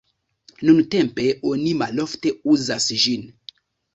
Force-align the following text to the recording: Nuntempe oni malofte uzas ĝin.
Nuntempe 0.67 1.25
oni 1.51 1.75
malofte 1.83 2.33
uzas 2.55 2.87
ĝin. 3.05 3.29